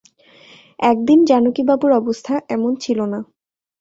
একদিন 0.83 1.19
জানকীবাবুর 1.25 1.91
অবস্থা 1.93 2.33
এমন 2.49 2.71
ছিল 2.83 2.99
না। 3.05 3.19